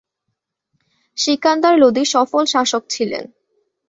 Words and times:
সিকান্দার 1.17 1.75
লোদি 1.77 2.03
সফল 2.05 2.43
শাসক 2.45 2.83
ছিলেন। 2.89 3.23